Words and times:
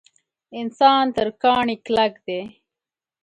انسان 0.59 1.03
تر 1.15 1.27
کاڼي 1.41 1.75
کلک 1.85 2.13
دی. 2.25 2.39